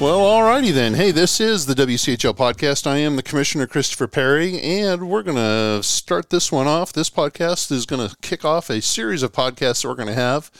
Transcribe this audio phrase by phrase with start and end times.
[0.00, 0.94] Well, alrighty then.
[0.94, 2.86] Hey, this is the WCHL podcast.
[2.86, 6.90] I am the Commissioner Christopher Perry, and we're going to start this one off.
[6.90, 10.14] This podcast is going to kick off a series of podcasts that we're going to
[10.14, 10.50] have.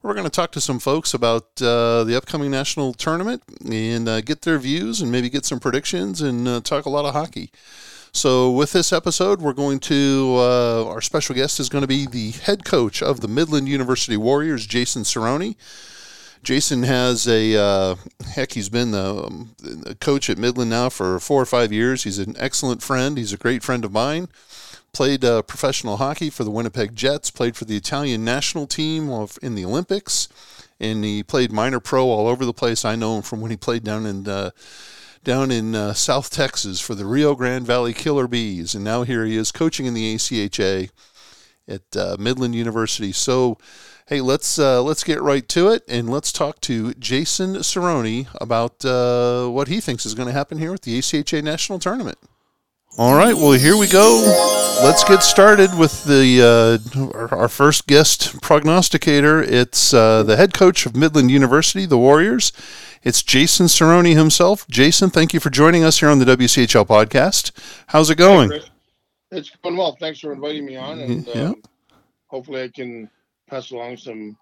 [0.00, 4.20] We're going to talk to some folks about uh, the upcoming national tournament and uh,
[4.20, 7.50] get their views and maybe get some predictions and uh, talk a lot of hockey.
[8.12, 12.06] So, with this episode, we're going to, uh, our special guest is going to be
[12.06, 15.56] the head coach of the Midland University Warriors, Jason Cirone.
[16.44, 18.52] Jason has a uh, heck.
[18.52, 19.56] He's been the, um,
[20.00, 22.04] coach at Midland now for four or five years.
[22.04, 23.16] He's an excellent friend.
[23.16, 24.28] He's a great friend of mine.
[24.92, 27.30] Played uh, professional hockey for the Winnipeg Jets.
[27.30, 29.08] Played for the Italian national team
[29.42, 30.28] in the Olympics,
[30.78, 32.84] and he played minor pro all over the place.
[32.84, 34.50] I know him from when he played down in uh,
[35.24, 39.24] down in uh, South Texas for the Rio Grande Valley Killer Bees, and now here
[39.24, 40.90] he is coaching in the ACHA
[41.66, 43.10] at uh, Midland University.
[43.10, 43.58] So
[44.06, 48.84] Hey, let's uh, let's get right to it, and let's talk to Jason Cirone about
[48.84, 52.18] uh, what he thinks is going to happen here with the ACHA National Tournament.
[52.98, 54.20] All right, well here we go.
[54.82, 59.42] Let's get started with the uh, our, first guest prognosticator.
[59.42, 62.52] It's uh, the head coach of Midland University, the Warriors.
[63.02, 64.68] It's Jason Cirone himself.
[64.68, 67.52] Jason, thank you for joining us here on the WCHL podcast.
[67.86, 68.52] How's it going?
[69.30, 69.96] it's going well.
[69.98, 71.42] Thanks for inviting me on, and yeah.
[71.48, 71.62] um,
[72.26, 73.08] hopefully I can
[73.46, 74.36] pass along some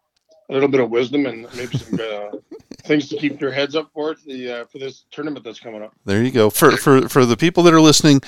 [0.51, 2.37] a little bit of wisdom and maybe some uh,
[2.83, 5.93] things to keep your heads up for the uh, for this tournament that's coming up.
[6.05, 6.51] There you go.
[6.51, 8.21] For for for the people that are listening,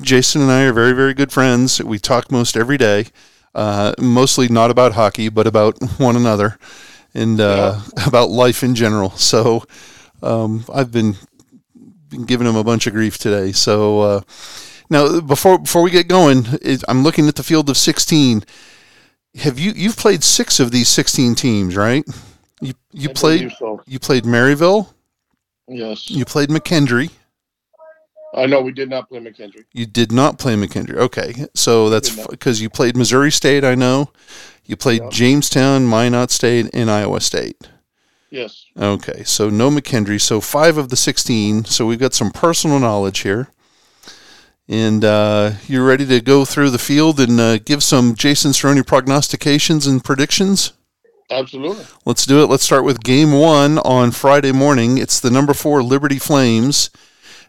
[0.00, 1.82] Jason and I are very very good friends.
[1.82, 3.06] We talk most every day,
[3.54, 6.58] uh, mostly not about hockey, but about one another
[7.14, 8.04] and uh, yeah.
[8.06, 9.10] about life in general.
[9.10, 9.64] So
[10.22, 11.16] um, I've been
[12.08, 13.52] been giving him a bunch of grief today.
[13.52, 14.20] So uh,
[14.90, 16.46] now before before we get going,
[16.88, 18.44] I'm looking at the field of 16
[19.36, 22.04] have you you've played six of these 16 teams, right?
[22.60, 23.82] You you I played so.
[23.86, 24.92] you played Maryville.
[25.68, 26.10] Yes.
[26.10, 27.10] You played McKendree.
[28.34, 29.64] I uh, know we did not play McKendree.
[29.72, 30.96] You did not play McKendree.
[30.96, 33.64] Okay, so that's because you played Missouri State.
[33.64, 34.10] I know.
[34.64, 35.10] You played yeah.
[35.10, 37.68] Jamestown, Minot State, and Iowa State.
[38.30, 38.66] Yes.
[38.76, 40.20] Okay, so no McKendree.
[40.20, 41.64] So five of the sixteen.
[41.64, 43.48] So we've got some personal knowledge here
[44.68, 48.86] and uh, you're ready to go through the field and uh, give some Jason Cirone
[48.86, 50.72] prognostications and predictions?
[51.30, 51.84] Absolutely.
[52.04, 52.46] Let's do it.
[52.46, 54.98] Let's start with game one on Friday morning.
[54.98, 56.90] It's the number four Liberty Flames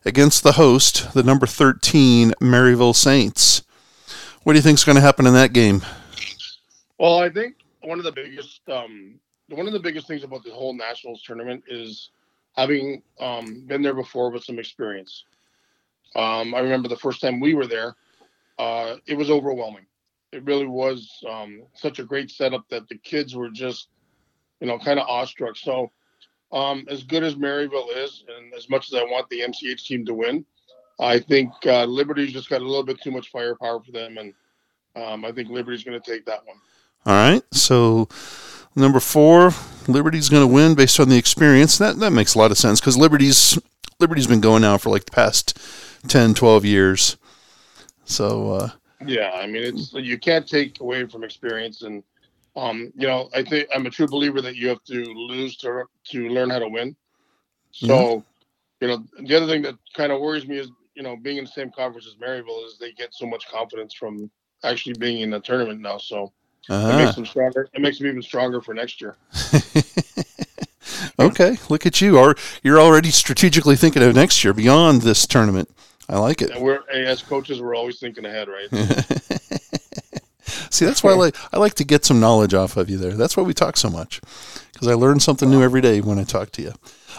[0.06, 3.64] against the host, the number 13 Maryville Saints.
[4.44, 5.82] What do you think is going to happen in that game?
[6.98, 10.52] Well, I think one of the biggest um, one of the biggest things about the
[10.52, 12.10] whole nationals tournament is
[12.56, 15.24] having um, been there before with some experience.
[16.16, 17.96] Um, I remember the first time we were there,
[18.58, 19.86] uh, it was overwhelming.
[20.32, 23.90] It really was um, such a great setup that the kids were just,
[24.60, 25.56] you know, kind of awestruck.
[25.56, 25.92] So,
[26.52, 30.06] um, as good as Maryville is, and as much as I want the MCH team
[30.06, 30.46] to win,
[31.00, 34.34] I think uh, Liberty's just got a little bit too much firepower for them, and
[34.96, 36.58] um, I think Liberty's going to take that one.
[37.06, 37.44] All right.
[37.52, 38.08] So,
[38.76, 39.52] number four,
[39.88, 41.78] Liberty's going to win based on the experience.
[41.78, 43.60] That that makes a lot of sense because Liberty's
[44.00, 45.58] Liberty's been going now for like the past
[46.08, 47.18] 10, 12 years.
[48.06, 48.70] So, uh,
[49.06, 52.04] yeah, I mean, it's you can't take away from experience, and
[52.56, 55.84] um, you know, I think I'm a true believer that you have to lose to
[56.12, 56.96] to learn how to win.
[57.72, 58.24] So,
[58.80, 61.44] you know, the other thing that kind of worries me is, you know, being in
[61.44, 64.32] the same conference as Maryville is they get so much confidence from
[64.64, 65.98] actually being in the tournament now.
[65.98, 66.32] So
[66.70, 66.88] uh-huh.
[66.88, 67.68] it makes them stronger.
[67.74, 69.18] It makes them even stronger for next year.
[71.20, 72.18] okay, look at you.
[72.18, 75.70] Are you're already strategically thinking of next year beyond this tournament?
[76.08, 76.52] I like it.
[76.52, 78.70] And we're as coaches, we're always thinking ahead, right?
[80.70, 83.14] See, that's why I like I like to get some knowledge off of you there.
[83.14, 84.22] That's why we talk so much
[84.74, 86.74] because I learn something new every day when I talk to you.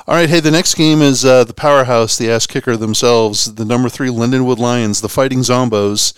[0.06, 3.64] All right, hey, the next game is uh, the powerhouse, the ass kicker themselves, the
[3.64, 6.12] number three Lindenwood Lions, the Fighting Zombos,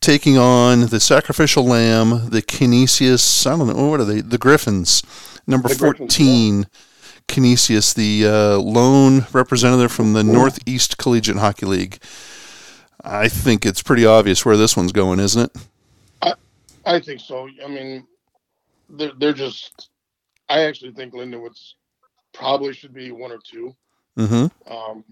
[0.00, 3.46] taking on the Sacrificial Lamb, the Canisius.
[3.46, 4.20] I don't know what are they?
[4.20, 5.02] The Griffins,
[5.46, 6.06] number the fourteen.
[6.06, 6.80] Griffins, yeah
[7.28, 11.98] Canisius, the uh, lone representative from the Northeast Collegiate Hockey League.
[13.02, 15.62] I think it's pretty obvious where this one's going, isn't it?
[16.22, 16.34] I,
[16.86, 17.48] I think so.
[17.64, 18.06] I mean,
[18.88, 19.90] they're they're just.
[20.48, 21.76] I actually think Lindenwood's
[22.32, 23.74] probably should be one or two.
[24.18, 24.72] Mm-hmm.
[24.72, 25.04] Um,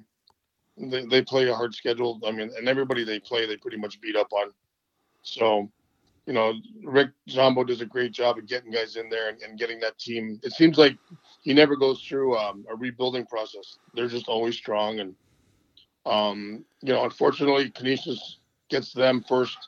[0.76, 2.20] they they play a hard schedule.
[2.26, 4.52] I mean, and everybody they play, they pretty much beat up on.
[5.22, 5.70] So,
[6.26, 6.54] you know,
[6.84, 9.98] Rick Zombo does a great job of getting guys in there and, and getting that
[9.98, 10.40] team.
[10.42, 10.96] It seems like
[11.42, 13.78] he never goes through um, a rebuilding process.
[13.94, 15.14] They're just always strong, and
[16.06, 19.58] um, you know, unfortunately, Canisius gets them first.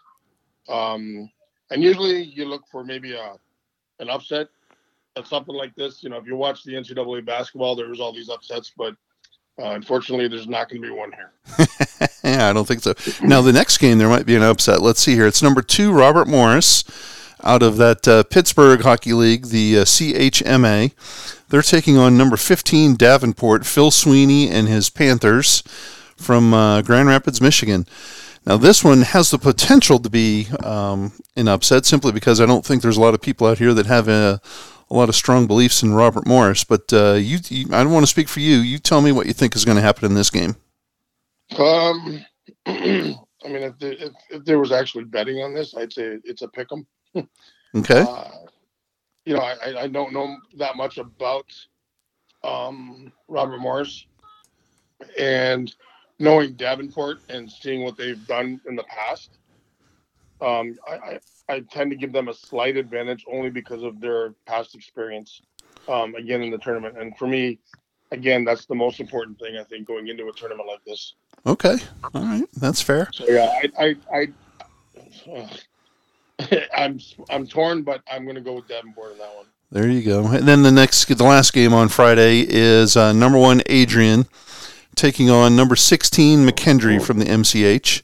[0.69, 1.31] Um,
[1.71, 3.35] and usually, you look for maybe a
[4.01, 4.49] an upset
[5.17, 6.03] at something like this.
[6.03, 8.95] You know, if you watch the NCAA basketball, there was all these upsets, but
[9.59, 11.33] uh, unfortunately, there's not going to be one here.
[12.25, 12.95] yeah, I don't think so.
[13.23, 14.83] Now, the next game, there might be an upset.
[14.83, 15.27] Let's see here.
[15.27, 16.83] It's number two, Robert Morris,
[17.45, 20.93] out of that uh, Pittsburgh Hockey League, the uh, CHMA.
[21.49, 25.63] They're taking on number 15, Davenport, Phil Sweeney and his Panthers
[26.17, 27.87] from uh, Grand Rapids, Michigan.
[28.47, 32.65] Now, this one has the potential to be um, an upset simply because I don't
[32.65, 34.41] think there's a lot of people out here that have a
[34.91, 36.65] a lot of strong beliefs in Robert Morris.
[36.65, 38.57] But uh, you, you, I don't want to speak for you.
[38.59, 40.57] You tell me what you think is going to happen in this game.
[41.59, 42.25] Um,
[42.67, 46.49] I mean, if, if, if there was actually betting on this, I'd say it's a
[46.49, 46.87] pick 'em.
[47.75, 48.01] okay.
[48.01, 48.31] Uh,
[49.25, 51.47] you know, I, I don't know that much about
[52.43, 54.07] um, Robert Morris,
[55.19, 55.75] and
[56.19, 59.39] knowing Davenport and seeing what they've done in the past,
[60.41, 64.35] um, I, I, I tend to give them a slight advantage only because of their
[64.47, 65.41] past experience.
[65.89, 67.59] Um, again, in the tournament, and for me,
[68.11, 71.15] again, that's the most important thing I think going into a tournament like this.
[71.47, 71.77] Okay,
[72.15, 73.11] all right, that's fair.
[73.13, 74.29] So yeah, I, I, I
[75.31, 75.49] uh,
[76.77, 76.99] I'm
[77.31, 79.47] I'm torn, but I'm going to go with Davenport in that one.
[79.71, 80.27] There you go.
[80.27, 84.27] And then the next, the last game on Friday is uh, number one Adrian
[84.95, 88.03] taking on number sixteen McKendree from the MCH.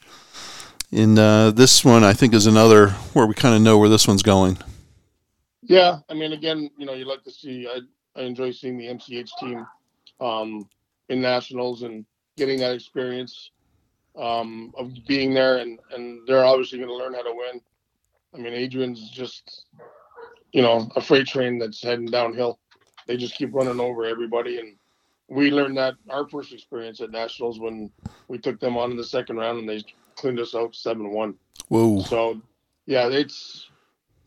[0.92, 4.08] And uh, this one, I think, is another where we kind of know where this
[4.08, 4.58] one's going.
[5.62, 7.68] Yeah, I mean, again, you know, you like to see.
[7.68, 7.80] I,
[8.20, 9.64] I enjoy seeing the MCH team
[10.20, 10.68] um,
[11.08, 12.04] in nationals and
[12.36, 13.52] getting that experience
[14.16, 17.60] um, of being there, and and they're obviously going to learn how to win.
[18.34, 19.64] I mean, Adrian's just,
[20.52, 22.58] you know, a freight train that's heading downhill.
[23.06, 24.76] They just keep running over everybody, and
[25.28, 27.90] we learned that our first experience at nationals when
[28.28, 29.82] we took them on in the second round, and they
[30.16, 31.34] cleaned us out seven one.
[31.68, 32.02] Whoa.
[32.02, 32.40] So,
[32.86, 33.68] yeah, it's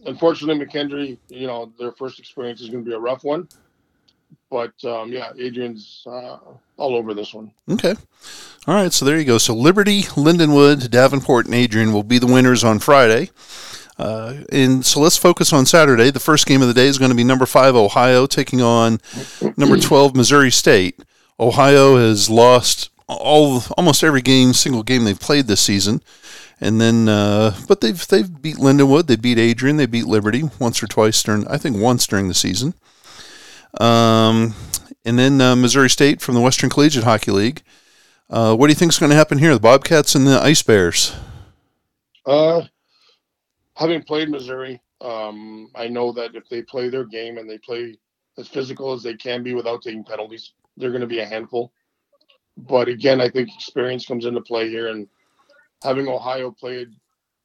[0.05, 1.17] unfortunately McKendree.
[1.29, 3.47] You know, their first experience is going to be a rough one.
[4.49, 6.37] But um, yeah, Adrian's uh,
[6.77, 7.51] all over this one.
[7.69, 7.95] Okay.
[8.67, 8.93] All right.
[8.93, 9.37] So there you go.
[9.37, 13.29] So Liberty, Lindenwood, Davenport, and Adrian will be the winners on Friday.
[14.03, 16.11] Uh, and so let's focus on Saturday.
[16.11, 18.99] The first game of the day is going to be number five Ohio taking on
[19.55, 21.01] number twelve Missouri State.
[21.39, 26.01] Ohio has lost all almost every game, single game they've played this season,
[26.59, 30.83] and then uh, but they've they've beat Lindenwood, they beat Adrian, they beat Liberty once
[30.83, 32.73] or twice during I think once during the season.
[33.79, 34.53] Um,
[35.05, 37.61] and then uh, Missouri State from the Western Collegiate Hockey League.
[38.29, 39.53] Uh, what do you think is going to happen here?
[39.53, 41.15] The Bobcats and the Ice Bears.
[42.25, 42.63] Uh,
[43.75, 47.97] having played Missouri, um, I know that if they play their game and they play
[48.37, 51.71] as physical as they can be without taking penalties, they're going to be a handful.
[52.57, 55.07] But again, I think experience comes into play here, and
[55.83, 56.89] having Ohio played,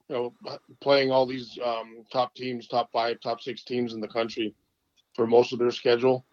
[0.07, 4.07] you know, playing all these um, top teams, top five, top six teams in the
[4.07, 4.53] country
[5.15, 6.25] for most of their schedule,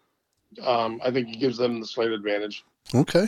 [0.61, 2.63] um, I think it gives them the slight advantage.
[2.93, 3.27] Okay.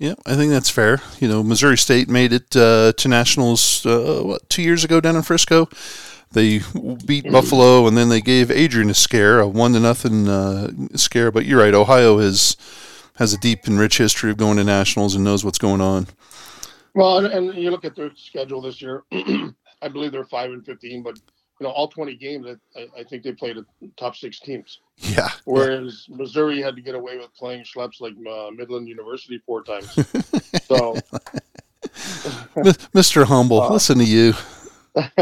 [0.00, 1.02] Yeah, I think that's fair.
[1.18, 5.14] You know, Missouri State made it uh, to nationals uh, what two years ago down
[5.14, 5.68] in Frisco.
[6.32, 6.60] They
[7.04, 11.30] beat Buffalo, and then they gave Adrian a scare, a one to nothing uh, scare.
[11.30, 12.56] But you're right, Ohio has
[13.16, 16.06] has a deep and rich history of going to nationals and knows what's going on.
[16.94, 19.02] Well, and, and you look at their schedule this year.
[19.12, 21.20] I believe they're five and fifteen, but
[21.60, 23.66] you know, all 20 games, I, I think they played the
[23.98, 24.80] top six teams.
[24.96, 25.28] Yeah.
[25.44, 26.16] Whereas yeah.
[26.16, 29.92] Missouri had to get away with playing schleps like uh, Midland University four times.
[30.64, 30.96] so,
[32.94, 33.24] Mr.
[33.24, 34.32] Humble, uh, listen to you.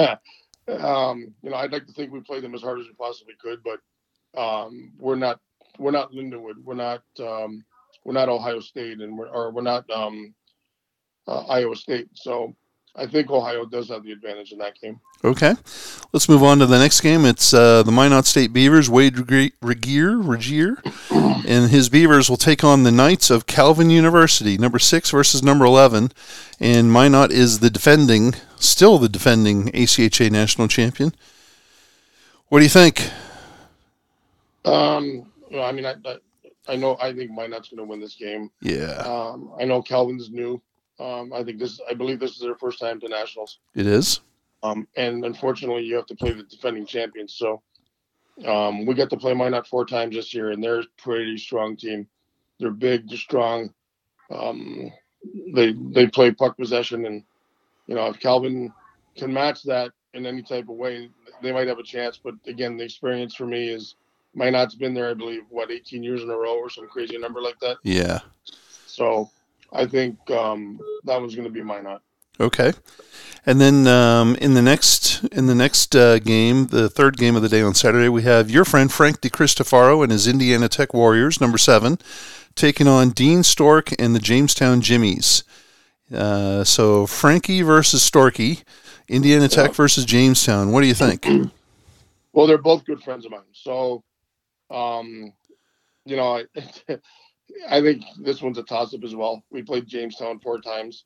[0.78, 3.34] um, you know, I'd like to think we played them as hard as we possibly
[3.42, 5.40] could, but um, we're not.
[5.78, 6.62] We're not Lindenwood.
[6.62, 7.02] We're not.
[7.20, 7.64] Um,
[8.04, 10.34] we're not Ohio State, and we're or we're not um,
[11.26, 12.08] uh, Iowa State.
[12.14, 12.54] So
[12.98, 15.00] I think Ohio does have the advantage in that game.
[15.24, 15.54] Okay,
[16.12, 17.24] let's move on to the next game.
[17.24, 18.90] It's uh, the Minot State Beavers.
[18.90, 19.30] Wade
[19.62, 25.10] Regier, Regier, and his Beavers will take on the Knights of Calvin University, number six
[25.10, 26.10] versus number eleven.
[26.60, 31.14] And Minot is the defending, still the defending ACHA national champion.
[32.48, 33.10] What do you think?
[34.64, 36.16] Um, well, I mean, I, I,
[36.68, 38.50] I know I think Minot's going to win this game.
[38.60, 38.96] Yeah.
[39.04, 40.60] Um, I know Calvin's new.
[41.00, 43.58] Um, I think this, I believe this is their first time to nationals.
[43.74, 44.20] It is.
[44.62, 47.34] Um, and unfortunately, you have to play the defending champions.
[47.34, 47.62] So
[48.46, 51.76] Um, we got to play Minot four times this year, and they're a pretty strong
[51.76, 52.06] team.
[52.60, 53.72] They're big, they're strong.
[54.30, 54.92] Um,
[55.54, 57.24] they they play puck possession, and
[57.88, 58.72] you know if Calvin
[59.16, 61.10] can match that in any type of way,
[61.42, 62.16] they might have a chance.
[62.22, 63.96] But again, the experience for me is
[64.34, 67.40] Minot's been there, I believe, what 18 years in a row or some crazy number
[67.42, 67.78] like that.
[67.82, 68.20] Yeah.
[68.86, 69.30] So
[69.72, 72.00] I think um, that one's going to be Minot.
[72.40, 72.72] Okay.
[73.46, 77.42] And then um, in the next in the next uh, game, the third game of
[77.42, 81.40] the day on Saturday, we have your friend Frank DeCristofaro and his Indiana Tech Warriors,
[81.40, 81.98] number seven,
[82.54, 85.44] taking on Dean Stork and the Jamestown Jimmies.
[86.14, 88.62] Uh, so Frankie versus Storky,
[89.08, 89.74] Indiana Tech Yeah.
[89.74, 90.72] versus Jamestown.
[90.72, 91.26] What do you think?
[92.34, 93.40] Well, they're both good friends of mine.
[93.52, 94.04] So,
[94.70, 95.32] um,
[96.04, 96.44] you know, I,
[97.68, 99.42] I think this one's a toss up as well.
[99.50, 101.04] We played Jamestown four times.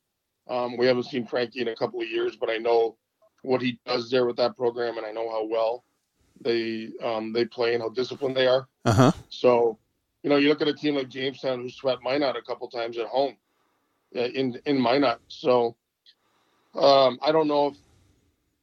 [0.48, 2.96] Um, we haven't seen Frankie in a couple of years, but I know
[3.42, 5.84] what he does there with that program, and I know how well
[6.40, 8.66] they um, they play and how disciplined they are.
[8.84, 9.12] Uh huh.
[9.28, 9.78] So,
[10.22, 12.98] you know, you look at a team like Jamestown who swept Minot a couple times
[12.98, 13.36] at home
[14.16, 15.20] uh, in in Minot.
[15.28, 15.76] So,
[16.74, 17.76] um, I don't know if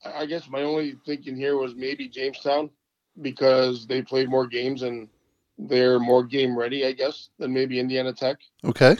[0.05, 2.69] I guess my only thinking here was maybe Jamestown
[3.21, 5.09] because they played more games and
[5.59, 8.37] they're more game ready, I guess, than maybe Indiana Tech.
[8.65, 8.95] Okay.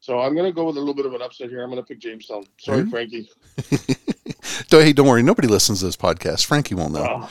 [0.00, 1.62] So I'm gonna go with a little bit of an upset here.
[1.62, 2.44] I'm gonna pick Jamestown.
[2.58, 2.90] Sorry, Mhm.
[2.90, 3.30] Frankie.
[4.68, 5.22] Don't, hey, don't worry.
[5.22, 6.44] Nobody listens to this podcast.
[6.46, 7.28] Frankie won't know.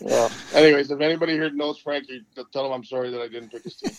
[0.00, 2.22] Well, anyways, if anybody here knows Frankie,
[2.52, 3.90] tell him I'm sorry that I didn't pick his team.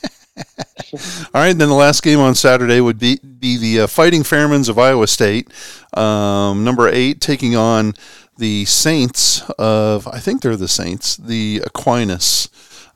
[1.33, 4.69] All right, then the last game on Saturday would be be the uh, Fighting Fairmans
[4.69, 5.49] of Iowa State,
[5.95, 7.93] um, number eight, taking on
[8.37, 12.47] the Saints of I think they're the Saints, the Aquinas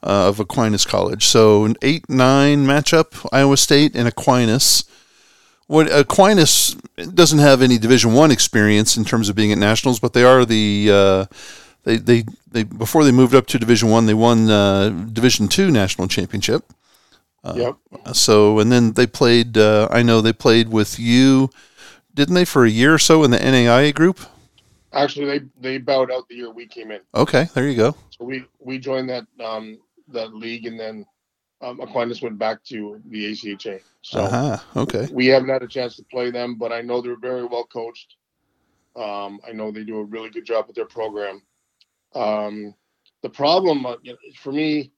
[0.04, 1.26] uh, of Aquinas College.
[1.26, 4.84] So an eight nine matchup, Iowa State and Aquinas.
[5.68, 6.76] What Aquinas
[7.14, 10.46] doesn't have any Division One experience in terms of being at nationals, but they are
[10.46, 11.26] the uh,
[11.86, 15.72] they, they they before they moved up to Division One, they won uh, Division Two
[15.72, 16.66] national championship.
[17.56, 17.78] yep.
[18.14, 19.58] So and then they played.
[19.58, 21.50] Uh, I know they played with you,
[22.14, 24.20] didn't they, for a year or so in the NAIA group?
[24.92, 27.00] Actually, they they bowed out the year we came in.
[27.16, 27.96] Okay, there you go.
[28.10, 29.80] So we we joined that um
[30.10, 31.06] that league, and then
[31.62, 33.82] um, Aquinas went back to the ACHA.
[34.02, 34.82] So Uh huh.
[34.82, 35.08] Okay.
[35.12, 38.16] we haven't had a chance to play them, but I know they're very well coached.
[38.96, 41.42] Um, I know they do a really good job with their program.
[42.16, 42.76] Um,
[43.24, 44.92] the problem uh, you know, for me,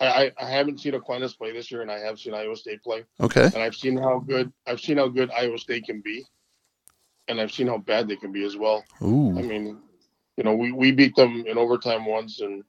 [0.00, 2.82] I, I, I haven't seen Aquinas play this year, and I have seen Iowa State
[2.82, 3.44] play, Okay.
[3.44, 6.24] and I've seen how good I've seen how good Iowa State can be,
[7.28, 8.84] and I've seen how bad they can be as well.
[9.02, 9.38] Ooh.
[9.38, 9.78] I mean,
[10.36, 12.64] you know, we, we beat them in overtime once, and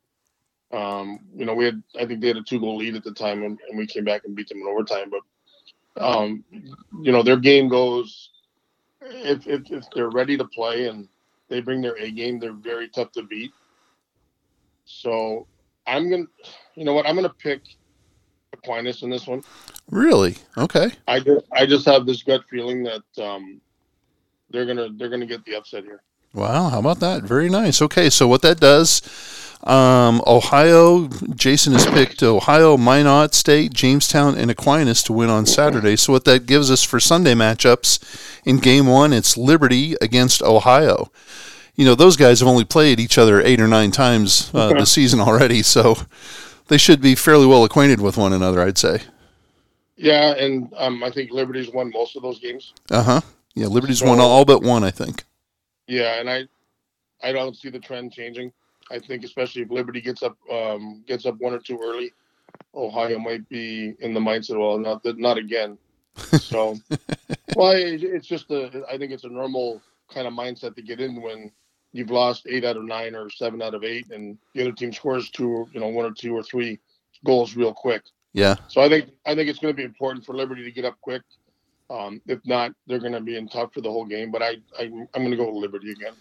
[0.74, 3.14] um, you know, we had I think they had a two goal lead at the
[3.14, 5.10] time, and, and we came back and beat them in overtime.
[5.10, 6.44] But um,
[7.02, 8.30] you know, their game goes
[9.02, 11.08] if, if if they're ready to play and
[11.50, 13.52] they bring their A game, they're very tough to beat.
[14.86, 15.48] So
[15.88, 16.26] I'm gonna,
[16.76, 17.62] you know what, I'm gonna pick
[18.54, 19.44] Aquinas in this one.
[19.90, 20.38] Really?
[20.58, 20.92] Okay.
[21.08, 23.62] I just I just have this gut feeling that um,
[24.50, 26.02] they're gonna they're gonna get the upset here.
[26.34, 26.70] Wow.
[26.70, 27.24] How about that?
[27.24, 27.82] Very nice.
[27.82, 28.10] Okay.
[28.10, 29.02] So what that does,
[29.64, 31.08] um, Ohio.
[31.36, 35.96] Jason has picked Ohio, Minot State, Jamestown, and Aquinas to win on Saturday.
[35.96, 38.00] So what that gives us for Sunday matchups
[38.46, 41.12] in Game One, it's Liberty against Ohio.
[41.76, 44.92] You know those guys have only played each other eight or nine times uh, this
[44.92, 45.96] season already, so
[46.68, 48.62] they should be fairly well acquainted with one another.
[48.62, 49.02] I'd say.
[49.96, 52.74] Yeah, and um, I think Liberty's won most of those games.
[52.92, 53.22] Uh huh.
[53.56, 55.24] Yeah, Liberty's So- won all but one, I think.
[55.88, 56.48] Yeah, and I,
[57.22, 58.52] I don't see the trend changing.
[58.92, 62.12] I think especially if Liberty gets up, um, gets up one or two early,
[62.76, 64.60] Ohio might be in the mindset.
[64.60, 65.78] Well, not that, not again.
[66.40, 66.78] So,
[67.56, 68.84] well, it, it's just a.
[68.88, 69.82] I think it's a normal
[70.14, 71.52] kind of mindset to get in when
[71.92, 74.94] you've lost eight out of nine or seven out of eight, and the other team
[74.94, 76.80] scores two, you know, one or two or three
[77.26, 78.04] goals real quick.
[78.34, 78.56] Yeah.
[78.68, 81.00] So I think I think it's going to be important for Liberty to get up
[81.02, 81.22] quick.
[81.90, 84.32] Um, if not, they're going to be in tough for the whole game.
[84.32, 86.14] But I, I I'm going to go with Liberty again.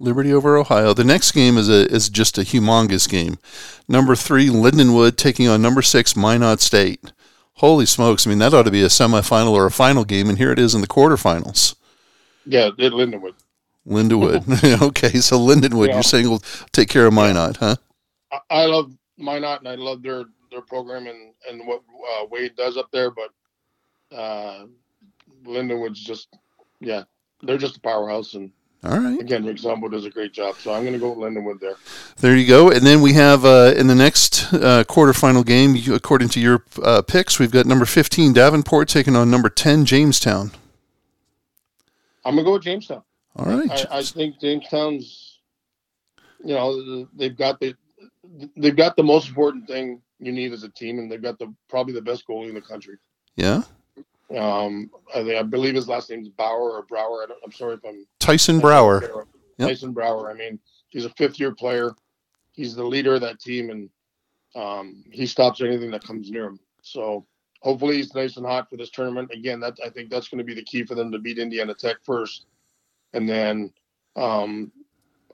[0.00, 0.94] Liberty over Ohio.
[0.94, 3.38] The next game is a is just a humongous game.
[3.86, 7.12] Number three, Lindenwood taking on number six, Minot State.
[7.54, 8.26] Holy smokes!
[8.26, 10.58] I mean, that ought to be a semifinal or a final game, and here it
[10.58, 11.76] is in the quarterfinals.
[12.46, 13.34] Yeah, it Lindenwood.
[13.86, 14.82] Lindenwood.
[14.82, 15.94] okay, so Lindenwood, Yeah.
[15.94, 16.42] you're saying will
[16.72, 17.76] take care of Minot, huh?
[18.32, 21.82] I, I love Minot and I love their their program and and what
[22.14, 23.10] uh, Wade does up there.
[23.10, 24.64] But uh,
[25.44, 26.28] Lindenwood's just
[26.80, 27.04] yeah,
[27.42, 28.32] they're just a powerhouse.
[28.34, 28.50] And
[28.82, 30.56] All right, again, Rick Zombo does a great job.
[30.56, 31.74] So I'm going to go with Lindenwood there.
[32.18, 32.70] there you go.
[32.70, 37.02] And then we have uh, in the next uh, quarterfinal game, according to your uh,
[37.02, 40.52] picks, we've got number 15 Davenport taking on number 10 Jamestown.
[42.24, 43.02] I'm going to go with Jamestown.
[43.36, 45.38] All right, I, I think Jamestown's
[46.44, 47.74] you know they've got the
[48.56, 51.52] they've got the most important thing you need as a team, and they've got the
[51.68, 52.96] probably the best goalie in the country.
[53.36, 53.62] Yeah.
[54.36, 57.26] Um, I, I believe his last name is Bauer or Brower.
[57.28, 59.26] I am sorry if I'm Tyson Brower.
[59.58, 59.68] Yep.
[59.68, 60.30] Tyson Brouwer.
[60.30, 60.58] I mean,
[60.88, 61.92] he's a fifth year player.
[62.52, 63.90] He's the leader of that team, and
[64.54, 66.60] um, he stops anything that comes near him.
[66.82, 67.26] So
[67.60, 69.30] hopefully he's nice and hot for this tournament.
[69.32, 71.74] Again, that I think that's going to be the key for them to beat Indiana
[71.74, 72.46] Tech first,
[73.12, 73.72] and then
[74.16, 74.72] um,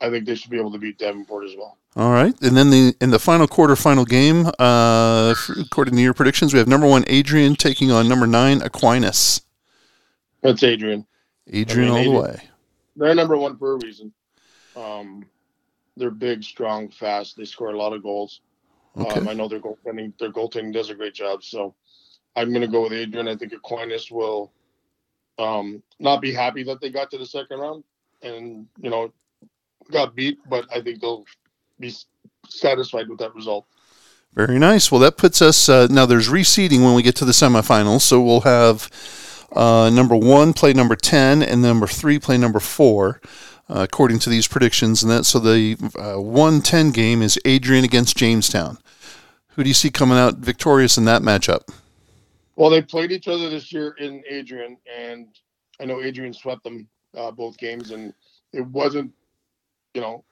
[0.01, 1.79] I think they should be able to beat Davenport as well.
[1.97, 6.53] All right, and then the in the final quarterfinal game, uh, according to your predictions,
[6.53, 9.41] we have number one Adrian taking on number nine Aquinas.
[10.43, 11.07] That's Adrian.
[11.51, 12.43] Adrian I mean, all the way.
[12.97, 14.13] They're number one for a reason.
[14.77, 15.25] Um,
[15.97, 17.39] they're big, strong, fast.
[17.39, 18.43] They score a lot of goals.
[18.99, 19.21] Okay.
[19.21, 21.43] Um, I know their goaltending their goaltending does a great job.
[21.43, 21.75] So
[22.37, 23.27] I'm going to go with Adrian.
[23.27, 24.53] I think Aquinas will
[25.39, 27.85] um, not be happy that they got to the second round
[28.21, 29.13] and you know
[29.91, 31.25] got beat, but I think they'll
[31.79, 31.95] be
[32.49, 33.67] satisfied with that result.
[34.35, 34.93] Very nice.
[34.93, 36.05] Well, that puts us uh, now.
[36.05, 38.91] There's reseeding when we get to the semifinals, so we'll have
[39.53, 43.21] uh, number one play number ten, and number three play number four,
[43.71, 45.03] uh, according to these predictions.
[45.03, 48.77] And that so the uh, one ten game is Adrian against Jamestown.
[49.51, 51.71] Who do you see coming out victorious in that matchup?
[52.57, 55.29] Well, they played each other this year in Adrian, and
[55.81, 58.13] I know Adrian swept them uh, both games, and
[58.53, 59.13] it wasn't,
[59.95, 60.25] you know,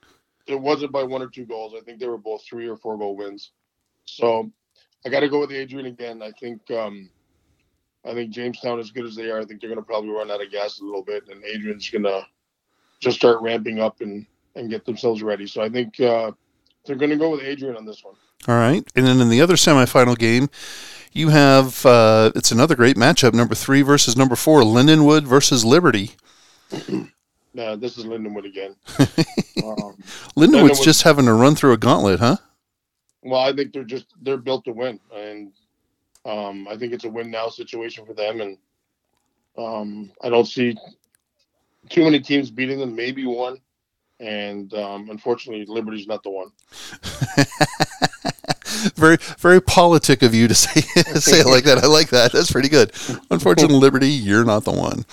[0.47, 1.73] it wasn't by one or two goals.
[1.75, 3.51] I think they were both three or four goal wins.
[4.05, 4.51] So
[5.05, 6.21] I got to go with Adrian again.
[6.21, 7.09] I think um,
[8.05, 10.31] I think Jamestown, as good as they are, I think they're going to probably run
[10.31, 12.25] out of gas a little bit, and Adrian's going to
[12.99, 14.25] just start ramping up and
[14.55, 15.47] and get themselves ready.
[15.47, 16.31] So I think uh,
[16.85, 18.15] they're going to go with Adrian on this one.
[18.47, 20.49] All right, and then in the other semifinal game,
[21.11, 26.11] you have uh, it's another great matchup: number three versus number four, Lindenwood versus Liberty.
[27.55, 28.75] No, this is Lindenwood again.
[29.63, 29.95] um,
[30.35, 32.35] Lindenwood's Lindenwood, just having to run through a gauntlet, huh?
[33.23, 35.53] Well, I think they're just they're built to win, and
[36.25, 38.57] um, I think it's a win now situation for them, and
[39.57, 40.75] um, I don't see
[41.89, 42.93] too many teams beating them.
[42.93, 43.61] Maybe one,
[44.19, 46.51] and um, unfortunately, Liberty's not the one.
[48.95, 50.81] very, very politic of you to say
[51.19, 51.83] say it like that.
[51.83, 52.31] I like that.
[52.31, 52.91] That's pretty good.
[53.31, 55.05] Unfortunately, Liberty, you're not the one.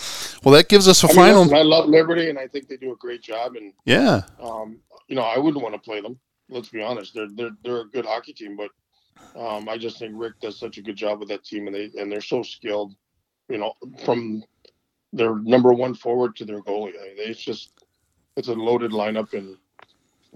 [0.45, 1.45] Well, that gives us a I final.
[1.45, 3.57] Mean, I love Liberty, and I think they do a great job.
[3.57, 6.19] And yeah, um, you know, I wouldn't want to play them.
[6.49, 7.15] Let's be honest.
[7.15, 8.71] They're they're they're a good hockey team, but
[9.39, 11.91] um, I just think Rick does such a good job with that team, and they
[11.99, 12.95] and they're so skilled.
[13.49, 14.43] You know, from
[15.13, 17.73] their number one forward to their goalie, I mean, it's just
[18.37, 19.57] it's a loaded lineup, and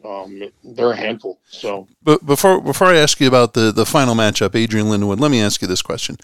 [0.07, 1.39] um, they're a handful.
[1.49, 5.31] So, but before before I ask you about the the final matchup, Adrian Lindenwood, let
[5.31, 6.17] me ask you this question: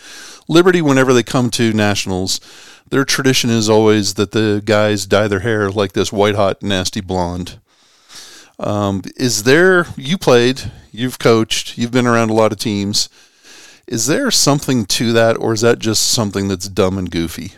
[0.49, 2.40] Liberty, whenever they come to nationals,
[2.90, 7.01] their tradition is always that the guys dye their hair like this white hot nasty
[7.01, 7.59] blonde.
[8.59, 13.09] Um, is there you played, you've coached, you've been around a lot of teams.
[13.88, 17.53] Is there something to that, or is that just something that's dumb and goofy?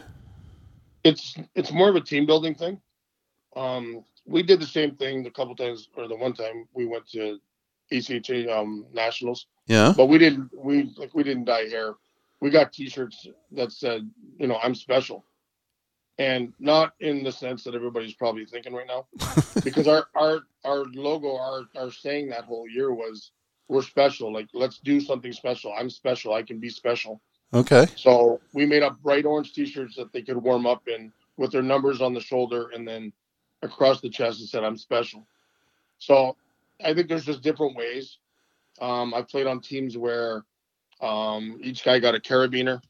[1.02, 2.80] It's it's more of a team building thing.
[3.54, 7.08] Um, we did the same thing the couple times, or the one time we went
[7.10, 7.38] to
[7.92, 9.46] ECHA um, nationals.
[9.66, 9.92] Yeah.
[9.96, 11.94] But we didn't we like we didn't dye hair.
[12.40, 15.24] We got T-shirts that said, you know, I'm special,
[16.18, 19.06] and not in the sense that everybody's probably thinking right now,
[19.64, 23.30] because our our our logo, our our saying that whole year was
[23.68, 24.32] we're special.
[24.32, 25.72] Like let's do something special.
[25.78, 26.34] I'm special.
[26.34, 27.20] I can be special.
[27.52, 27.86] Okay.
[27.96, 31.62] So we made up bright orange T-shirts that they could warm up in with their
[31.62, 33.12] numbers on the shoulder, and then
[33.64, 35.26] across the chest and said, I'm special.
[35.98, 36.36] So
[36.84, 38.18] I think there's just different ways.
[38.80, 40.44] Um, I've played on teams where
[41.00, 42.80] um, each guy got a carabiner.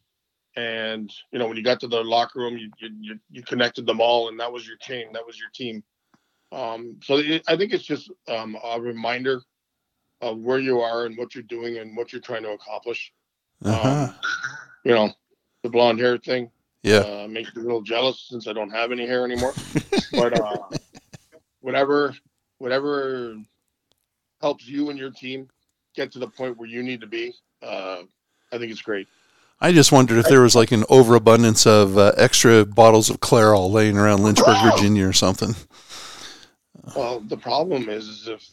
[0.57, 4.01] And, you know, when you got to the locker room, you, you, you connected them
[4.01, 5.83] all, and that was your chain, that was your team.
[6.53, 9.43] Um, so it, I think it's just um, a reminder
[10.21, 13.13] of where you are and what you're doing and what you're trying to accomplish.
[13.65, 14.05] Uh-huh.
[14.05, 14.15] Um,
[14.85, 15.11] you know,
[15.63, 16.51] the blonde hair thing.
[16.85, 16.99] Yeah.
[16.99, 19.55] Uh, makes me a little jealous since I don't have any hair anymore.
[20.13, 20.57] but uh,
[21.61, 22.15] whatever,
[22.59, 23.37] whatever
[24.43, 25.49] helps you and your team
[25.97, 28.03] get to the point where you need to be, uh,
[28.53, 29.09] I think it's great.
[29.61, 33.71] I just wondered if there was like an overabundance of uh, extra bottles of Clairol
[33.71, 35.55] laying around Lynchburg, Virginia, or something.
[36.95, 38.47] Well, the problem is, is if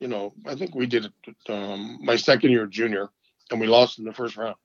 [0.00, 1.12] you know, I think we did it
[1.48, 3.10] um, my second year junior,
[3.52, 4.56] and we lost in the first round.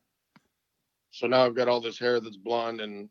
[1.12, 3.10] So now I've got all this hair that's blonde, and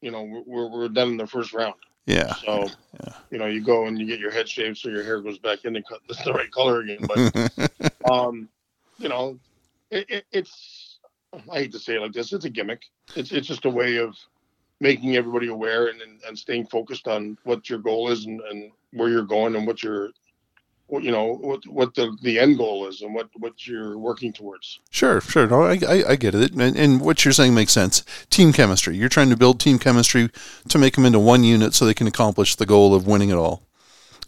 [0.00, 1.74] you know we're we're done in the first round.
[2.06, 2.34] Yeah.
[2.34, 2.68] So
[3.04, 3.14] yeah.
[3.30, 5.64] you know you go and you get your head shaved so your hair goes back
[5.64, 6.98] in the, cut that's the right color again.
[7.02, 8.48] But um,
[8.98, 9.38] you know,
[9.90, 10.98] it, it, it's
[11.50, 12.32] I hate to say it like this.
[12.32, 12.82] It's a gimmick.
[13.16, 14.16] It's it's just a way of
[14.80, 18.72] making everybody aware and, and, and staying focused on what your goal is and, and
[18.92, 20.14] where you're going and what you're what
[21.00, 24.80] you know what what the the end goal is and what what you're working towards.
[24.90, 25.46] Sure, sure.
[25.46, 28.04] No, I, I, I get it, and, and what you're saying makes sense.
[28.30, 28.96] Team chemistry.
[28.96, 30.30] You're trying to build team chemistry
[30.68, 33.36] to make them into one unit so they can accomplish the goal of winning it
[33.36, 33.62] all.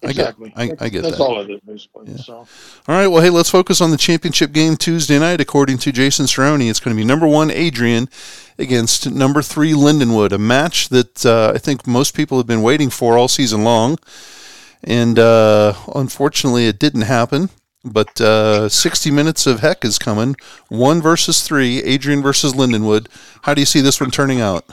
[0.02, 0.52] Exactly.
[0.56, 1.22] I get, I, I get That's that.
[1.22, 2.12] all it is, basically.
[2.12, 2.16] Yeah.
[2.18, 2.46] So All
[2.88, 3.06] right.
[3.06, 5.40] Well, hey, let's focus on the championship game Tuesday night.
[5.40, 8.08] According to Jason Cirone, it's going to be number one Adrian
[8.58, 12.90] against number three Lindenwood, a match that uh, I think most people have been waiting
[12.90, 13.98] for all season long.
[14.84, 17.50] And uh, unfortunately, it didn't happen.
[17.84, 20.36] But uh, 60 minutes of heck is coming.
[20.68, 23.08] One versus three, Adrian versus Lindenwood.
[23.42, 24.64] How do you see this one turning out?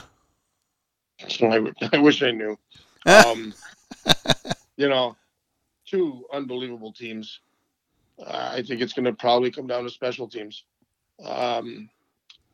[1.28, 2.58] So I, w- I wish I knew.
[3.04, 3.52] Um,
[4.76, 5.16] you know,
[5.84, 7.40] two unbelievable teams.
[8.16, 10.62] Uh, I think it's going to probably come down to special teams.
[11.24, 11.90] Um,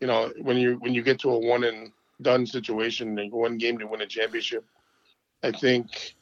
[0.00, 1.92] you know, when you when you get to a one and
[2.22, 4.64] done situation and one game to win a championship,
[5.42, 6.14] I think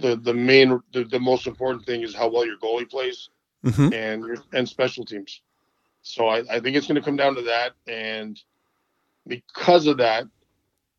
[0.00, 3.30] the the main the, the most important thing is how well your goalie plays
[3.62, 5.42] hmm and your and special teams.
[6.02, 8.40] So I, I think it's going to come down to that, and
[9.26, 10.24] because of that,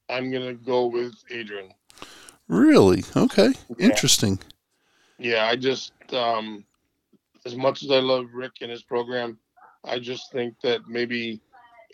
[0.10, 1.74] I'm going to go with Adrian.
[2.48, 3.04] Really?
[3.16, 3.54] Okay.
[3.78, 3.88] Yeah.
[3.88, 4.40] Interesting.
[5.18, 6.66] Yeah, I just um,
[7.46, 9.40] as much as I love Rick and his program,
[9.84, 11.42] I just think that maybe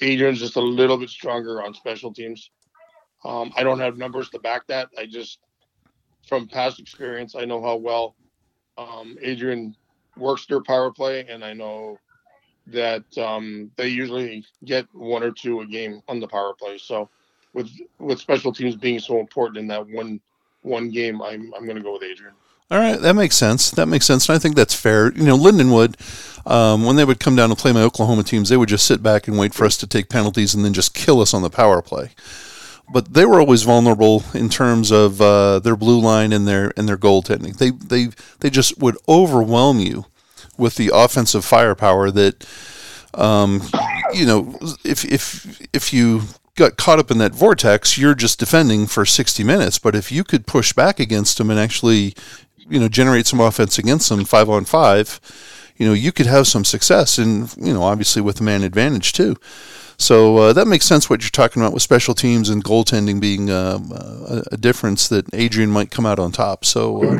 [0.02, 2.52] Adrian's just a little bit stronger on special teams.
[3.24, 4.90] Um, I don't have numbers to back that.
[4.98, 5.40] I just
[6.28, 8.16] from past experience, I know how well
[8.78, 9.76] um, Adrian
[10.18, 12.00] works their power play, and I know
[12.68, 16.78] that um, they usually get one or two a game on the power play.
[16.78, 17.10] So,
[17.54, 20.20] with with special teams being so important in that one
[20.62, 22.34] one game, I'm I'm going to go with Adrian.
[22.70, 23.72] All right, that makes sense.
[23.72, 25.14] That makes sense, and I think that's fair.
[25.14, 25.96] You know, Lindenwood,
[26.46, 29.02] um, when they would come down to play my Oklahoma teams, they would just sit
[29.02, 31.50] back and wait for us to take penalties and then just kill us on the
[31.50, 32.10] power play.
[32.90, 36.88] But they were always vulnerable in terms of uh, their blue line and their and
[36.88, 37.58] their goaltending.
[37.58, 40.06] They they they just would overwhelm you
[40.58, 42.48] with the offensive firepower that
[43.14, 43.62] um,
[44.14, 46.22] you know if if if you
[46.58, 49.80] got caught up in that vortex, you're just defending for 60 minutes.
[49.80, 52.16] But if you could push back against them and actually,
[52.58, 55.22] you know, generate some offense against them five on five,
[55.78, 57.18] you know, you could have some success.
[57.18, 59.38] And, you know, obviously with the man advantage too.
[59.98, 63.50] So uh, that makes sense what you're talking about with special teams and goaltending being
[63.50, 66.66] um, uh, a difference that Adrian might come out on top.
[66.66, 67.20] So uh,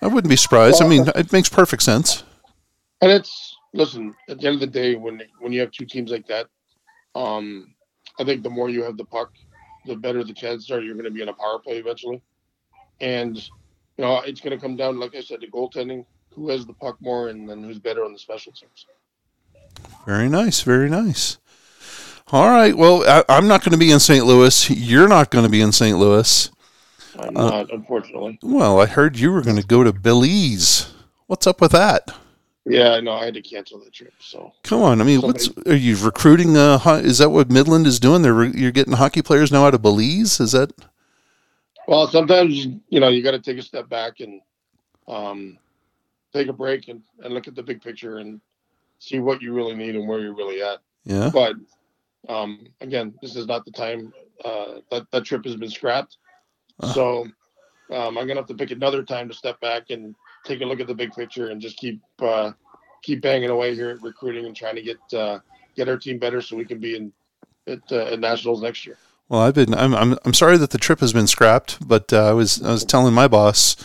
[0.00, 0.82] I wouldn't be surprised.
[0.82, 2.24] I mean, it makes perfect sense.
[3.02, 4.14] And it's listen.
[4.28, 6.46] At the end of the day, when when you have two teams like that,
[7.14, 7.74] um,
[8.18, 9.32] I think the more you have the puck,
[9.84, 12.22] the better the chances are you're going to be in a power play eventually.
[13.00, 16.64] And you know, it's going to come down, like I said, to goaltending, who has
[16.64, 18.86] the puck more, and then who's better on the special teams.
[20.06, 20.62] Very nice.
[20.62, 21.38] Very nice.
[22.32, 22.76] All right.
[22.76, 24.24] Well, I, I'm not going to be in St.
[24.24, 24.70] Louis.
[24.70, 25.98] You're not going to be in St.
[25.98, 26.50] Louis.
[27.18, 28.38] I'm Uh, not, unfortunately.
[28.42, 30.92] Well, I heard you were going to go to Belize.
[31.26, 32.10] What's up with that?
[32.66, 33.12] Yeah, no.
[33.12, 34.14] I had to cancel the trip.
[34.20, 35.00] So Come on.
[35.00, 36.56] I mean, what's are you recruiting?
[36.56, 38.22] Uh, is that what Midland is doing?
[38.22, 40.40] They're re- you're getting hockey players now out of Belize.
[40.40, 40.72] Is that?
[41.86, 44.40] Well, sometimes you know you got to take a step back and
[45.06, 45.58] um,
[46.32, 48.40] take a break and, and look at the big picture and
[48.98, 50.78] see what you really need and where you're really at.
[51.04, 51.28] Yeah.
[51.30, 51.56] But
[52.28, 54.12] um, again, this is not the time.
[54.44, 56.18] Uh, that that trip has been scrapped,
[56.80, 56.92] Uh.
[56.92, 57.22] so
[57.92, 60.80] um, I'm gonna have to pick another time to step back and take a look
[60.80, 62.52] at the big picture and just keep uh,
[63.02, 65.38] keep banging away here at recruiting and trying to get uh,
[65.76, 67.12] get our team better so we can be in
[67.66, 68.98] at, uh, at nationals next year.
[69.28, 69.74] Well, I've been.
[69.74, 69.94] I'm.
[69.94, 70.18] I'm.
[70.24, 72.62] I'm sorry that the trip has been scrapped, but uh, I was.
[72.62, 73.76] I was telling my boss.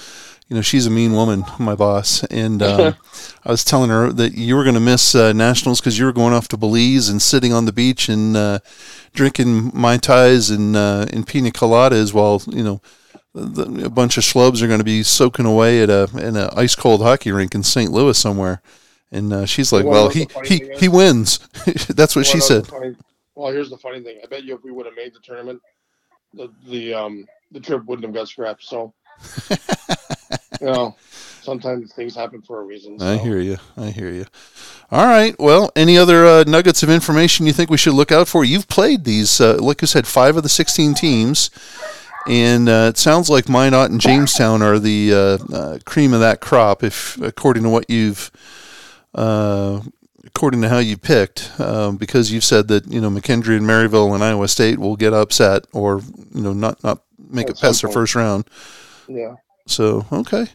[0.49, 2.95] You know, she's a mean woman, my boss, and um,
[3.45, 6.11] I was telling her that you were going to miss uh, nationals because you were
[6.11, 8.59] going off to Belize and sitting on the beach and uh,
[9.13, 12.81] drinking mai tais and uh, and pina coladas while you know
[13.35, 16.49] the, a bunch of schlubs are going to be soaking away at a in an
[16.55, 17.91] ice cold hockey rink in St.
[17.91, 18.61] Louis somewhere.
[19.11, 21.39] And uh, she's like, Well, "Well, he he, he wins."
[21.89, 22.67] That's what she said.
[22.67, 22.95] funny-
[23.35, 24.19] well, here's the funny thing.
[24.23, 25.61] I bet you if we would have made the tournament,
[26.33, 28.63] the the um the trip wouldn't have got scrapped.
[28.63, 28.93] So,
[30.67, 30.95] you know,
[31.41, 33.01] sometimes things happen for a reason.
[33.01, 33.57] I hear you.
[33.77, 34.25] I hear you.
[34.91, 35.35] All right.
[35.39, 38.43] Well, any other uh, nuggets of information you think we should look out for?
[38.43, 41.49] You've played these, uh, like you said, five of the 16 teams.
[42.27, 46.41] And uh, it sounds like Minot and Jamestown are the uh, uh, cream of that
[46.41, 48.29] crop, if according to what you've,
[49.15, 49.81] uh,
[50.25, 54.13] according to how you picked, um, because you've said that you know McKendree and Maryville
[54.13, 56.01] and Iowa State will get upset or
[56.33, 58.45] you know not not make At it past their first round.
[59.07, 59.35] Yeah.
[59.69, 60.47] So okay.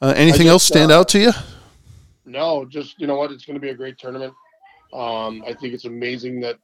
[0.00, 1.32] Uh, anything else stand uh, out to you?
[2.24, 3.30] No, just you know what?
[3.30, 4.34] It's going to be a great tournament.
[4.92, 6.58] Um, I think it's amazing that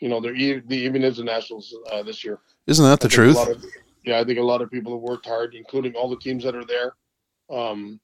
[0.00, 2.40] you know there the even is the nationals uh, this year.
[2.66, 3.48] Isn't that the I think a truth?
[3.48, 3.64] of-
[4.04, 6.54] yeah, I think a lot of people have worked hard, including all the teams that
[6.54, 6.94] are there.
[7.50, 8.00] Um,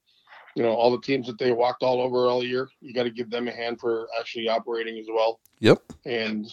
[0.55, 2.69] you know all the teams that they walked all over all year.
[2.81, 5.39] You got to give them a hand for actually operating as well.
[5.59, 5.81] Yep.
[6.05, 6.45] And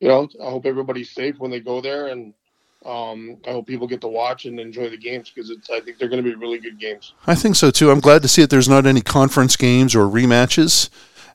[0.00, 2.34] you know, I hope everybody's safe when they go there, and
[2.84, 5.50] um, I hope people get to watch and enjoy the games because.
[5.72, 7.14] I think they're going to be really good games.
[7.26, 7.90] I think so too.
[7.90, 10.90] I'm glad to see that there's not any conference games or rematches.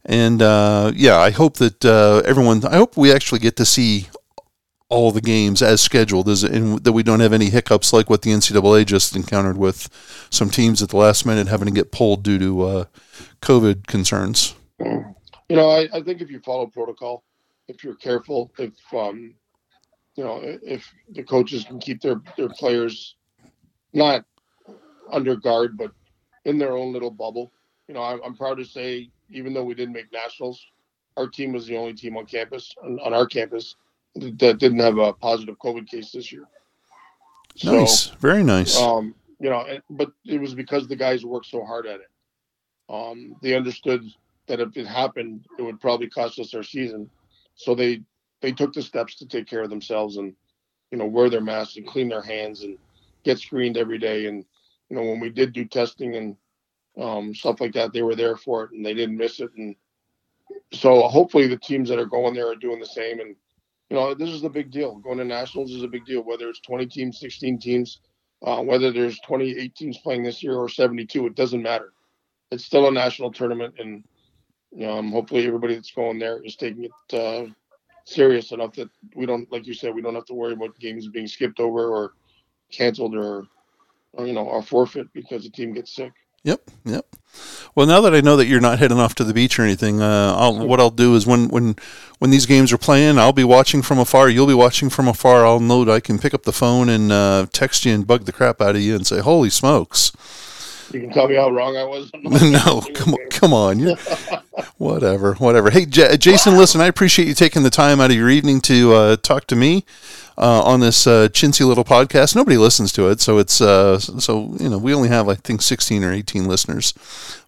[0.06, 2.66] And uh, yeah, I hope that uh, everyone.
[2.66, 4.08] I hope we actually get to see
[4.90, 8.22] all the games as scheduled, as and that we don't have any hiccups like what
[8.22, 9.90] the NCAA just encountered with
[10.30, 12.86] some teams at the last minute having to get pulled due to uh,
[13.42, 14.56] COVID concerns.
[14.80, 17.24] You know, I, I think if you follow protocol,
[17.68, 19.36] if you're careful, if um,
[20.16, 23.16] you know, if the coaches can keep their their players
[23.94, 24.26] not
[25.12, 25.92] under guard, but
[26.46, 27.52] in their own little bubble.
[27.88, 30.64] You know, I'm, I'm proud to say, even though we didn't make nationals,
[31.18, 33.76] our team was the only team on campus on, on our campus
[34.16, 36.46] that didn't have a positive COVID case this year.
[37.64, 38.78] Nice, very nice.
[38.78, 42.10] Um, you know, but it was because the guys worked so hard at it.
[42.90, 44.04] Um, they understood
[44.48, 47.10] that if it happened, it would probably cost us our season.
[47.56, 48.02] So they
[48.42, 50.34] they took the steps to take care of themselves and
[50.92, 52.78] you know wear their masks and clean their hands and
[53.24, 54.26] get screened every day.
[54.26, 54.46] And
[54.90, 56.36] you know when we did do testing and
[57.00, 59.52] um, stuff like that, they were there for it and they didn't miss it.
[59.56, 59.76] And
[60.74, 63.36] so hopefully the teams that are going there are doing the same and
[63.90, 64.96] you know, this is a big deal.
[64.96, 68.00] Going to nationals is a big deal, whether it's 20 teams, 16 teams,
[68.46, 71.94] uh, whether there's 28 teams playing this year or 72, it doesn't matter.
[72.52, 74.04] It's still a national tournament, and
[74.88, 77.52] um, hopefully everybody that's going there is taking it uh,
[78.10, 81.08] serious enough that we don't, like you said, we don't have to worry about games
[81.08, 82.14] being skipped over or
[82.72, 83.44] canceled or,
[84.14, 86.12] or you know, or forfeit because the team gets sick.
[86.44, 87.06] Yep, yep.
[87.76, 90.02] Well, now that I know that you're not heading off to the beach or anything,
[90.02, 91.76] uh, I'll, what I'll do is when, when
[92.18, 94.30] when these games are playing, I'll be watching from afar.
[94.30, 95.46] You'll be watching from afar.
[95.46, 98.26] I'll know that I can pick up the phone and uh, text you and bug
[98.26, 100.12] the crap out of you and say, "Holy smokes!"
[100.92, 102.12] You can tell me how wrong I was.
[102.16, 103.80] no, come on, come on.
[103.80, 103.96] You're,
[104.78, 105.70] whatever, whatever.
[105.70, 108.94] Hey, J- Jason, listen, I appreciate you taking the time out of your evening to
[108.94, 109.86] uh, talk to me
[110.40, 112.36] uh, on this uh, chintzy little podcast.
[112.36, 115.62] Nobody listens to it, so it's uh, so you know we only have I think
[115.62, 116.94] sixteen or eighteen listeners.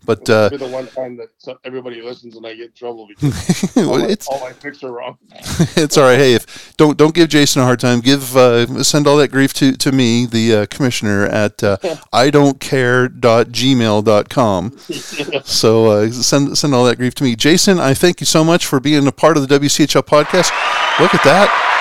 [0.03, 3.99] But uh, the one time that everybody listens and I get in trouble because all,
[3.99, 5.17] my, all my picks are wrong.
[5.77, 6.17] it's all right.
[6.17, 7.99] Hey, if don't don't give Jason a hard time.
[7.99, 11.77] Give uh, send all that grief to to me, the uh, commissioner at uh,
[12.13, 14.75] I don't care dot gmail dot com.
[15.43, 17.79] so uh, send send all that grief to me, Jason.
[17.79, 20.51] I thank you so much for being a part of the WCHL podcast.
[20.99, 21.71] Look at that.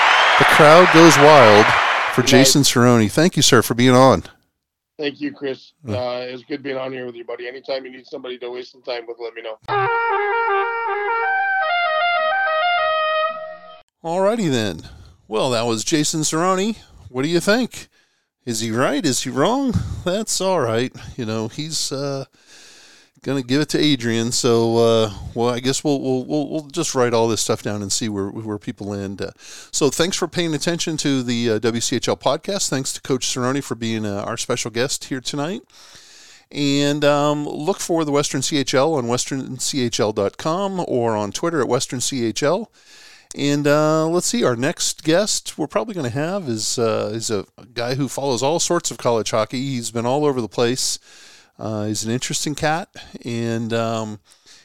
[0.40, 1.66] The crowd goes wild
[2.14, 3.10] for Jason Cirone.
[3.10, 4.24] Thank you, sir, for being on.
[4.98, 5.74] Thank you, Chris.
[5.86, 7.46] Uh, it's good being on here with you, buddy.
[7.46, 9.58] Anytime you need somebody to waste some time with, let me know.
[14.02, 14.80] Alrighty then.
[15.28, 16.78] Well, that was Jason Cirone.
[17.10, 17.88] What do you think?
[18.46, 19.04] Is he right?
[19.04, 19.74] Is he wrong?
[20.06, 20.90] That's all right.
[21.18, 22.24] You know, he's uh,
[23.22, 24.32] gonna give it to Adrian.
[24.32, 27.82] So, uh, well, I guess we'll, we'll we'll we'll just write all this stuff down
[27.82, 29.22] and see where where people land.
[29.22, 32.68] Uh, so, thanks for paying attention to the uh, WCHL podcast.
[32.68, 35.62] Thanks to Coach Cirone for being uh, our special guest here tonight.
[36.52, 42.66] And um, look for the Western CHL on westernchl.com or on Twitter at Western CHL.
[43.36, 47.30] And uh, let's see, our next guest we're probably going to have is uh, is
[47.30, 49.58] a guy who follows all sorts of college hockey.
[49.58, 50.98] He's been all over the place.
[51.60, 52.88] Uh, he's an interesting cat,
[53.22, 54.18] and um,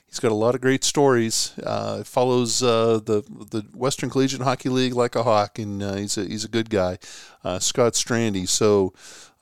[0.07, 1.51] he's got a lot of great stories.
[1.61, 6.17] Uh, follows uh, the the Western Collegiate Hockey League like a hawk, and uh, he's
[6.17, 6.97] a he's a good guy,
[7.43, 8.47] uh, Scott Strandy.
[8.47, 8.93] So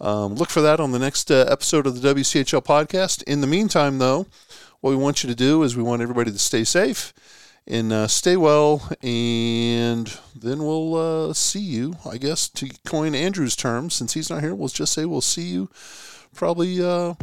[0.02, 3.22] um, look for that on the next uh, episode of the WCHL podcast.
[3.24, 4.26] In the meantime, though,
[4.82, 7.13] what we want you to do is we want everybody to stay safe
[7.68, 11.98] and uh, stay well, and then we'll uh, see you.
[12.04, 15.44] I guess to coin Andrew's term, since he's not here, we'll just say we'll see
[15.44, 15.70] you
[16.34, 17.13] probably uh,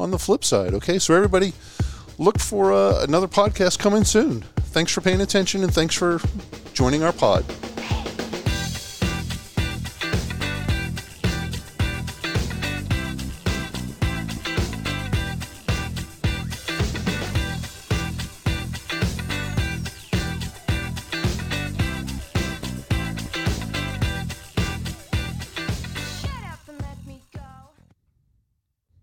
[0.00, 0.74] on the flip side.
[0.74, 1.52] Okay, so everybody,
[2.18, 4.42] look for uh, another podcast coming soon.
[4.72, 6.20] Thanks for paying attention and thanks for
[6.72, 7.44] joining our pod.